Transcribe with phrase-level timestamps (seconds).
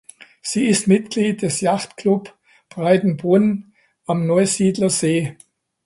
[0.41, 2.35] Sie ist Mitglied des Yacht Club
[2.69, 3.71] Breitenbrunn
[4.07, 5.37] am Neusiedler See.